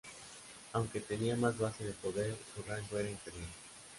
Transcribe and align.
Aunque 0.73 0.99
tenía 0.99 1.35
más 1.35 1.55
base 1.59 1.83
de 1.83 1.91
poder, 1.93 2.35
su 2.55 2.63
rango 2.63 2.97
era 2.97 3.07
inferior. 3.07 3.45